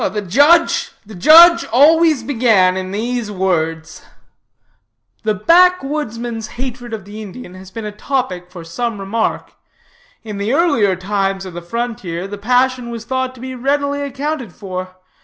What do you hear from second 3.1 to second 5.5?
words: 'The